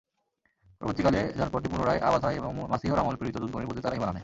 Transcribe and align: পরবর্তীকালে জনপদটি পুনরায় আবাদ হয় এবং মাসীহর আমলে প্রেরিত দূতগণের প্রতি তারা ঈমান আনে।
পরবর্তীকালে 0.81 1.19
জনপদটি 1.37 1.67
পুনরায় 1.69 1.99
আবাদ 1.99 2.21
হয় 2.25 2.35
এবং 2.35 2.51
মাসীহর 2.69 3.01
আমলে 3.01 3.17
প্রেরিত 3.17 3.35
দূতগণের 3.37 3.67
প্রতি 3.67 3.81
তারা 3.81 3.95
ঈমান 3.95 4.09
আনে। 4.09 4.19